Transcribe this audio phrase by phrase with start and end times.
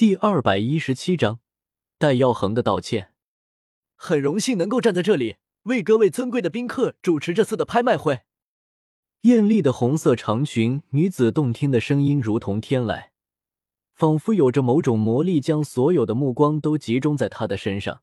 [0.00, 1.40] 第二百一十七章
[1.98, 3.12] 戴耀恒的道歉。
[3.96, 8.20] 很荣幸能够站在这里，为各位尊贵的宾客主持这次的拍卖会。
[9.24, 13.08] 艳丽的红色长裙，女子动听的声音如同天籁，
[13.92, 18.00] 仿佛有着某种魔力，将所有的目光都集中在她的身上。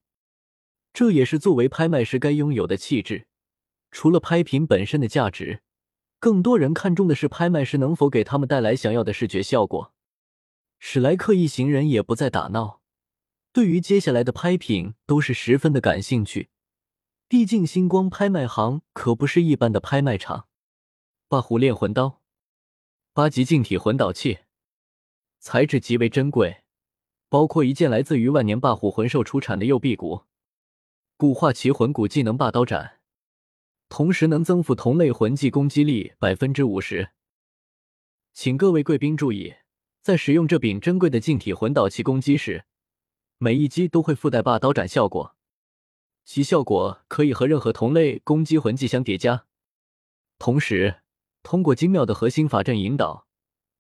[0.94, 3.26] 这也是作为拍卖师该拥有的气质。
[3.90, 5.64] 除了拍品本身的价值，
[6.20, 9.96] 更多人看重的是拍卖师能否给他们带来想要的视觉效果。
[10.80, 12.82] 史莱克一行人也不再打闹，
[13.52, 16.50] 对于接下来的拍品都是十分的感兴趣。
[17.28, 20.48] 毕竟星光拍卖行可不是一般的拍卖场。
[21.28, 22.22] 八虎炼魂刀，
[23.12, 24.40] 八级净体魂导器，
[25.40, 26.64] 材质极为珍贵，
[27.28, 30.24] 包括一件来自于万年霸虎魂兽出产的右臂骨，
[31.18, 33.02] 古化奇魂骨技能霸刀斩，
[33.90, 37.10] 同时能增幅同类魂技攻击力百分之五十。
[38.32, 39.56] 请各位贵宾注意。
[40.08, 42.64] 在使用这柄珍贵的净体魂导器攻击时，
[43.40, 45.36] 每一击都会附带霸刀斩效果，
[46.24, 49.48] 其效果可以和任何同类攻击魂技相叠加。
[50.40, 51.02] 同时，
[51.44, 53.28] 通过精妙的核心法阵引导，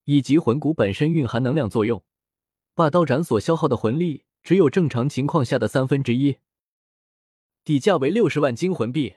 [0.04, 2.04] 以及魂骨本身蕴含能量作用，
[2.76, 6.40] 霸刀斩所消耗的魂力只有正常情况下的三分之一。
[7.64, 9.16] 底价为六十万金魂币，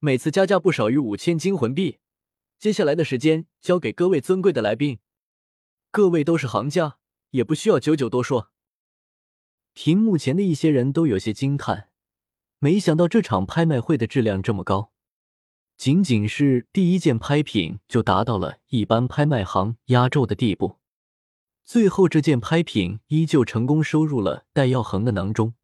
[0.00, 1.98] 每次加价不少于五千金魂币。
[2.58, 4.98] 接下来的时间交给各位尊贵的来宾。
[5.92, 6.98] 各位都是行家，
[7.30, 8.50] 也不需要九九多说。
[9.72, 11.88] 屏幕前的一些人都有些惊叹，
[12.58, 14.92] 没想到这场拍卖会的质量这么高，
[15.76, 20.78] 仅仅是第一件拍品就达到了一般拍卖行压轴的地步。
[21.64, 25.54] 最后这件拍品依旧成功收入了戴耀恒的囊中，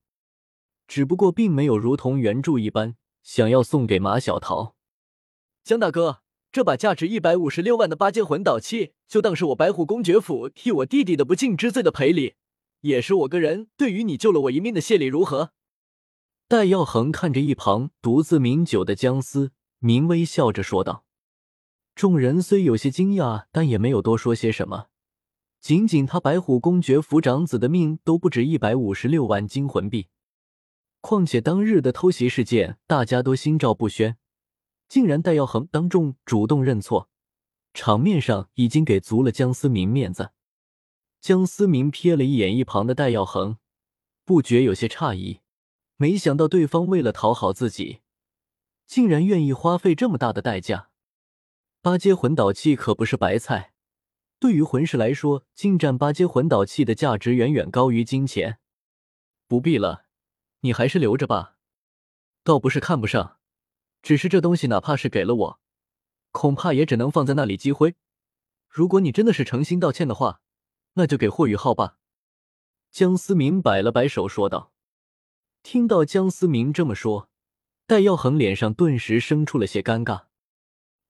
[0.88, 4.74] 只不过并没有如同原著一般想要送给马小桃。
[5.62, 6.25] 江大哥。
[6.56, 12.32] 这把价值一百五十六万的八阶魂导器，就当是我白虎公爵府替我弟弟的不敬之罪的赔礼，
[12.80, 15.50] 也是我个人对于你救了我一命的谢礼，如何？
[16.48, 21.04] 戴耀恒看着一旁独自抿酒的姜思明，微笑着说道。
[21.94, 24.86] 众人虽有些惊讶，但也没有多说些什么。
[25.60, 30.06] 仅仅他白虎公爵府长子的命都不止一百五十六万金魂币，
[31.02, 34.16] 况且当日的偷袭事件，大家都心照不宣。
[34.88, 37.08] 竟然戴耀恒当众主动认错，
[37.74, 40.32] 场面上已经给足了江思明面子。
[41.20, 43.58] 江思明瞥了一眼一旁的戴耀恒，
[44.24, 45.40] 不觉有些诧异，
[45.96, 48.00] 没想到对方为了讨好自己，
[48.86, 50.90] 竟然愿意花费这么大的代价。
[51.82, 53.72] 八阶魂导器可不是白菜，
[54.38, 58.58] 对于魂师来说，近战八阶魂导器的价值远远高于金钱。
[59.48, 60.06] 不必了，
[60.60, 61.56] 你还是留着吧，
[62.44, 63.38] 倒不是看不上。
[64.06, 65.60] 只是这东西，哪怕是给了我，
[66.30, 67.96] 恐怕也只能放在那里积灰。
[68.68, 70.40] 如果你真的是诚心道歉的话，
[70.92, 71.98] 那就给霍雨浩吧。”
[72.92, 74.70] 江思明摆了摆手说道。
[75.64, 77.28] 听到江思明这么说，
[77.84, 80.26] 戴耀恒脸上顿时生出了些尴尬。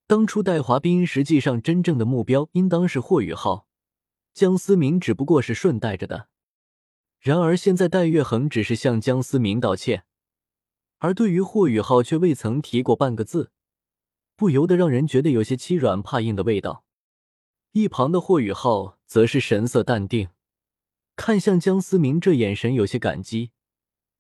[0.07, 3.67] 当初戴华斌实际上真正的目标应当是霍雨浩，
[4.33, 6.29] 江思明只不过是顺带着的。
[7.21, 10.07] 然而现在戴月恒只是向江思明道歉。
[10.99, 13.51] 而对于霍雨浩却未曾提过半个字，
[14.35, 16.85] 不由得让人觉得有些欺软怕硬的味道。
[17.73, 20.29] 一旁的霍雨浩则是神色淡定，
[21.15, 23.51] 看向江思明，这眼神有些感激，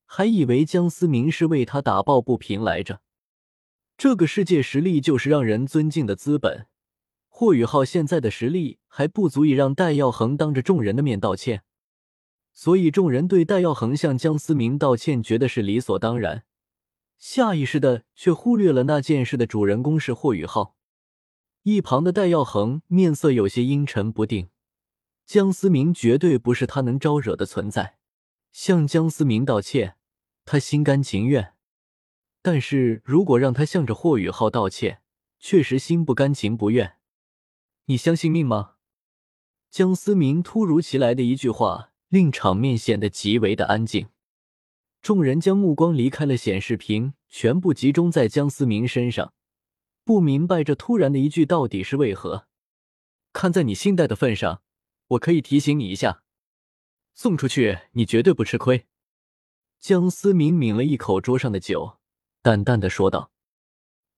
[0.04, 3.00] 还以为江思明是为他打抱不平来着。
[3.96, 6.66] 这个世界实力就是让人尊敬的资本，
[7.28, 11.62] 霍雨浩现在的实力还不足以让戴耀恒当着众人的面道歉，
[12.52, 16.44] 所以众人对戴耀恒向江思明道歉觉得是理所当然。
[17.18, 20.76] 下意识的却忽略了那件事的主人公是霍雨浩。
[21.62, 24.50] 一旁的戴耀恒面色有些阴沉不定。
[25.24, 27.98] 江思明绝对不是他能招惹的存在，
[28.52, 29.96] 向江思明道歉，
[30.44, 31.54] 他心甘情愿。
[32.42, 35.02] 但是如果让他向着霍雨浩道歉，
[35.40, 36.98] 确实心不甘情不愿。
[37.86, 38.74] 你相信命吗？
[39.68, 44.08] 江思明突如其来的一句话，令场面显得极为的安静。
[45.06, 49.32] 众人将目光离开了显示屏，全部集中在江思明身上，
[50.02, 52.48] 不明白这突然的一句到底是为何。
[53.32, 54.62] 看在你信贷的份上，
[55.10, 56.24] 我可以提醒你一下，
[57.14, 58.86] 送出去你绝对不吃亏。
[59.78, 61.98] 江思明抿了一口桌上的酒，
[62.42, 63.30] 淡淡的说道。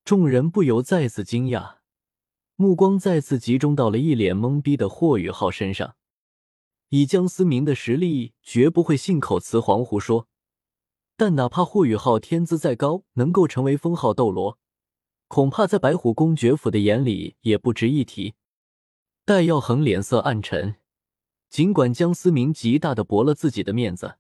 [0.07, 1.81] 众人不由再次惊讶，
[2.57, 5.97] 目光再次集中到了一脸懵逼的霍雨浩身上。
[6.89, 10.27] 以江思明的实力，绝不会信口雌黄胡说。
[11.19, 14.57] 但哪怕霍雨浩天资再高，能够成为封号斗罗，
[15.27, 18.35] 恐怕在白虎公爵府的眼里也不值一提。
[19.25, 20.77] 戴耀恒脸色暗沉，
[21.51, 24.19] 尽管江思明极大的驳了自己的面子，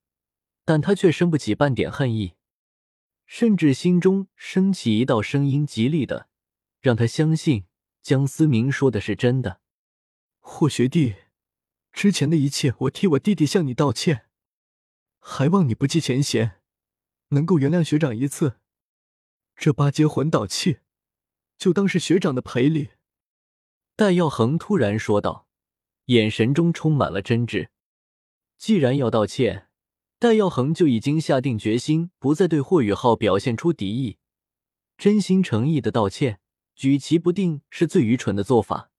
[0.64, 2.34] 但他却生不起半点恨意，
[3.26, 6.26] 甚至心中升起一道声音，极力的
[6.80, 7.66] 让他相信
[8.02, 9.60] 江思明说的是真的。
[10.40, 11.14] 霍学弟，
[11.92, 14.26] 之前的一切，我替我弟弟向你道歉，
[15.20, 16.57] 还望你不计前嫌，
[17.30, 18.58] 能够原谅学长一次。
[19.56, 20.78] 这八阶魂导器，
[21.56, 22.90] 就当是学长的赔礼。
[23.96, 25.48] 戴耀恒突然说道，
[26.06, 27.68] 眼神中充满了真挚。
[28.56, 29.68] 既然要道歉，
[30.18, 34.18] 戴耀恒就已经下定决心，不再对霍雨浩表现出敌意，
[34.96, 36.40] 真心诚意的道歉，
[36.74, 38.90] 举棋不定是最愚蠢的做法。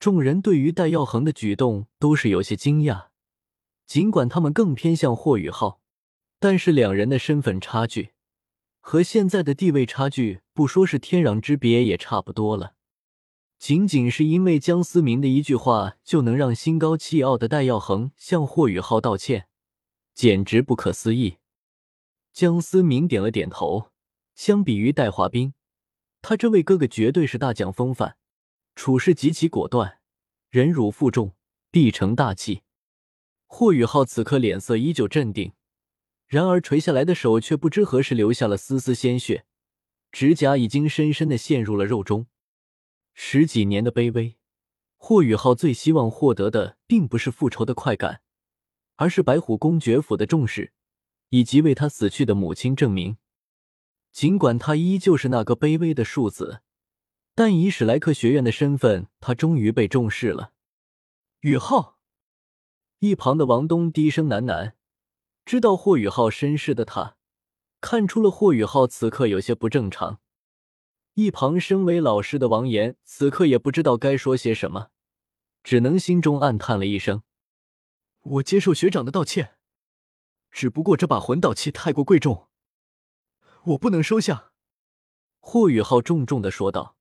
[0.00, 3.08] 众人对于戴耀恒的举动都是有些惊讶，
[3.86, 5.80] 尽管他们更偏向霍雨浩，
[6.38, 8.12] 但是两人的身份差距
[8.80, 12.74] 和现在的地位差距，不说是天壤之别，也差不多了。
[13.58, 19.48] 仅仅是因为江思明的一句话，就能让心高气傲的戴耀恒向霍雨浩道歉，
[20.14, 21.38] 简直不可思议。
[22.32, 23.90] 江思明点了点头。
[24.36, 25.54] 相比于戴华斌，
[26.22, 28.16] 他这位哥哥绝对是大将风范，
[28.76, 29.98] 处事极其果断，
[30.48, 31.34] 忍辱负重，
[31.72, 32.62] 必成大器。
[33.48, 35.54] 霍雨浩此刻脸色依旧镇定，
[36.28, 39.46] 然而垂下来的手却不知何时流下了丝丝鲜血，
[40.12, 42.26] 指甲已经深深的陷入了肉中。
[43.14, 44.36] 十几年的卑微，
[44.96, 48.20] 霍雨浩最希望获得的，并不是复仇的快感，
[48.96, 50.72] 而是白虎公爵府的重视，
[51.30, 53.16] 以及为他死去的母亲证明。
[54.12, 56.60] 尽管他依旧是那个卑微的庶子，
[57.34, 60.52] 但以史莱克学院的身份，他终于被重视了。
[61.40, 61.98] 雨浩，
[62.98, 64.74] 一旁的王东低声喃喃，
[65.48, 67.16] 知道霍雨浩身世的他，
[67.80, 70.20] 看出了霍雨浩此刻有些不正常。
[71.14, 74.90] 一旁身为老师的王岩此刻也不知道该说些什么，
[75.62, 77.22] 只能心中暗叹了一声
[78.20, 79.54] ：“我接受学长的道歉，
[80.50, 82.48] 只不过这把魂导器太过贵重，
[83.68, 84.52] 我不能收下。”
[85.40, 86.98] 霍雨浩重重的说道：“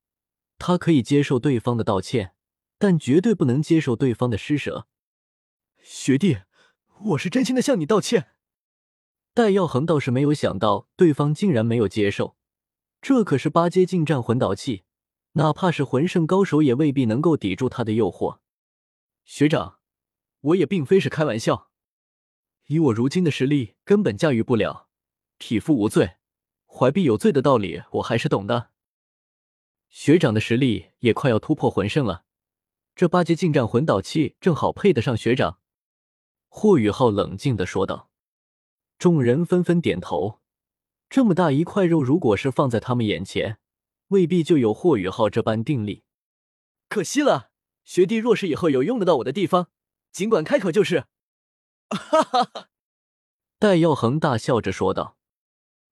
[0.57, 2.33] 他可以接受对方的道歉，
[2.77, 4.87] 但绝对不能接受对方的施舍。”
[5.83, 6.37] 学弟，
[7.07, 8.35] 我是真心的向你道歉。
[9.37, 12.35] 戴耀恒倒是没有想到对方竟然没有接受。
[13.03, 14.83] 这可是八阶近战魂导器，
[15.33, 18.39] 哪怕是魂圣高手也未必能够抵住他的诱惑。
[19.25, 19.77] 学长，
[20.41, 21.69] 我也并非是开玩笑，
[22.65, 24.87] 以我如今的实力，根本驾驭不了。
[25.37, 26.15] 匹夫无罪，
[26.65, 28.71] 怀璧有罪的道理，我还是懂的。
[29.87, 32.23] 学长的实力也快要突破魂圣了，
[32.95, 35.59] 这八阶近战魂导器正好配得上学长。
[36.47, 38.09] 霍雨浩冷静的说道。
[38.97, 40.39] 众人纷纷点头。
[41.09, 43.59] 这么大一块肉，如果是放在他们眼前，
[44.07, 46.03] 未必就有霍雨浩这般定力。
[46.89, 47.51] 可惜了，
[47.85, 49.69] 学弟若是以后有用得到我的地方，
[50.11, 51.05] 尽管开口就是。
[51.89, 52.69] 哈哈哈！
[53.59, 55.17] 戴耀恒大笑着说道：“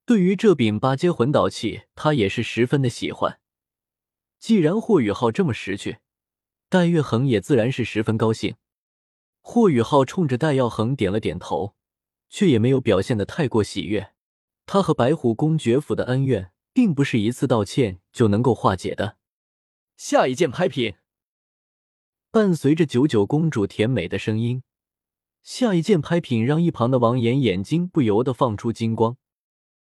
[0.06, 3.40] 对于这柄八阶魂导器，他也是十分的喜欢。
[4.40, 6.00] 既然霍雨浩这么识趣，
[6.68, 8.56] 戴月恒也自然是十分高兴。”
[9.42, 11.76] 霍雨浩冲着戴耀恒点了点头，
[12.38, 14.12] 却也没有表现的太过喜悦。
[14.66, 19.16] 他和白虎公爵府的恩怨，并不是一次道歉就能够化解的。
[19.96, 20.96] 下一件拍品，
[22.32, 24.64] 伴随着九九公主甜美的声音，
[25.44, 29.16] 下一件拍品让一旁的王岩眼睛不由得放出金光。